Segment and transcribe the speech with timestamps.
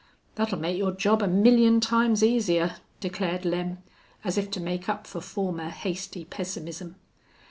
[0.33, 3.83] "Thet'll make your job a million times easier," declared Lem,
[4.23, 6.95] as if to make up for former hasty pessimism.